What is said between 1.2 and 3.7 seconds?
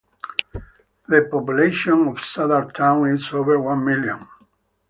population of Saddar Town is over